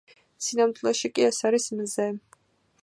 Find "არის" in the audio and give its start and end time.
1.51-1.71